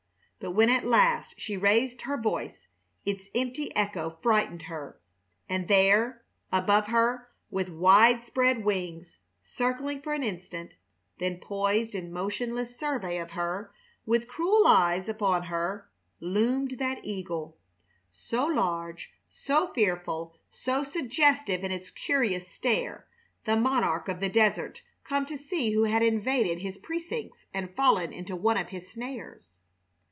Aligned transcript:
But 0.39 0.53
when 0.55 0.71
at 0.71 0.87
last 0.87 1.35
she 1.39 1.55
raised 1.55 2.01
her 2.01 2.19
voice 2.19 2.65
its 3.05 3.27
empty 3.35 3.71
echo 3.75 4.17
frightened 4.23 4.63
her, 4.63 4.99
and 5.47 5.67
there, 5.67 6.25
above 6.51 6.87
her, 6.87 7.29
with 7.51 7.69
wide 7.69 8.23
spread 8.23 8.65
wings, 8.65 9.19
circling 9.43 10.01
for 10.01 10.13
an 10.15 10.23
instant, 10.23 10.77
then 11.19 11.37
poised 11.37 11.93
in 11.93 12.11
motionless 12.11 12.75
survey 12.75 13.19
of 13.19 13.33
her, 13.33 13.71
with 14.07 14.27
cruel 14.27 14.65
eyes 14.65 15.07
upon 15.07 15.43
her, 15.43 15.91
loomed 16.19 16.79
that 16.79 17.05
eagle 17.05 17.59
so 18.11 18.47
large, 18.47 19.13
so 19.29 19.71
fearful, 19.71 20.35
so 20.49 20.83
suggestive 20.83 21.63
in 21.63 21.71
its 21.71 21.91
curious 21.91 22.47
stare, 22.47 23.05
the 23.45 23.55
monarch 23.55 24.07
of 24.09 24.19
the 24.19 24.27
desert 24.27 24.81
come 25.03 25.27
to 25.27 25.37
see 25.37 25.73
who 25.73 25.83
had 25.83 26.01
invaded 26.01 26.61
his 26.63 26.79
precincts 26.79 27.45
and 27.53 27.75
fallen 27.75 28.11
into 28.11 28.35
one 28.35 28.57
of 28.57 28.69
his 28.69 28.89
snares. 28.89 29.59